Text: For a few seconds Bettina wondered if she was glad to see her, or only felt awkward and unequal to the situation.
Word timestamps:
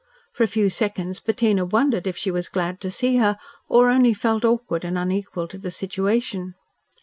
For 0.33 0.41
a 0.43 0.47
few 0.47 0.67
seconds 0.69 1.19
Bettina 1.19 1.63
wondered 1.63 2.07
if 2.07 2.17
she 2.17 2.31
was 2.31 2.49
glad 2.49 2.81
to 2.81 2.89
see 2.89 3.17
her, 3.17 3.37
or 3.69 3.91
only 3.91 4.15
felt 4.15 4.43
awkward 4.43 4.83
and 4.83 4.97
unequal 4.97 5.47
to 5.49 5.59
the 5.59 5.69
situation. 5.69 6.55